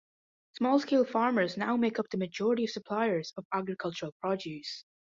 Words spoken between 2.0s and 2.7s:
the majority